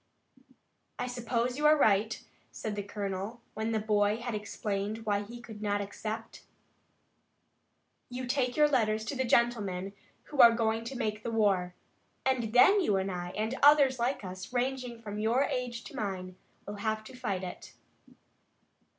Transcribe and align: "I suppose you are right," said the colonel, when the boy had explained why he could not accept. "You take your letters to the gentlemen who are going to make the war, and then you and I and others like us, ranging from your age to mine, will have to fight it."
"I 0.97 1.05
suppose 1.05 1.59
you 1.59 1.67
are 1.67 1.77
right," 1.77 2.23
said 2.51 2.75
the 2.75 2.81
colonel, 2.81 3.39
when 3.53 3.71
the 3.71 3.77
boy 3.79 4.17
had 4.17 4.33
explained 4.33 5.05
why 5.05 5.21
he 5.21 5.39
could 5.39 5.61
not 5.61 5.79
accept. 5.79 6.41
"You 8.09 8.25
take 8.25 8.57
your 8.57 8.67
letters 8.67 9.05
to 9.05 9.15
the 9.15 9.23
gentlemen 9.25 9.93
who 10.23 10.39
are 10.41 10.53
going 10.55 10.85
to 10.85 10.97
make 10.97 11.21
the 11.21 11.29
war, 11.29 11.75
and 12.25 12.51
then 12.51 12.81
you 12.81 12.97
and 12.97 13.11
I 13.11 13.29
and 13.37 13.53
others 13.61 13.99
like 13.99 14.23
us, 14.23 14.51
ranging 14.51 14.99
from 14.99 15.19
your 15.19 15.43
age 15.43 15.83
to 15.83 15.95
mine, 15.95 16.35
will 16.65 16.77
have 16.77 17.03
to 17.03 17.15
fight 17.15 17.43
it." 17.43 17.73